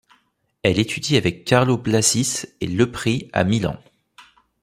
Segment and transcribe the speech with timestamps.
[0.63, 3.77] Elle étudie avec Carlo Blasis et Lepri à Milan.